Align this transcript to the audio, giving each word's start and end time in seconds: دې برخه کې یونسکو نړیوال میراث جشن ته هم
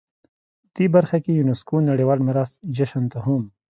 دې 0.75 0.85
برخه 0.95 1.17
کې 1.23 1.31
یونسکو 1.33 1.75
نړیوال 1.89 2.19
میراث 2.27 2.51
جشن 2.75 3.03
ته 3.11 3.17
هم 3.25 3.41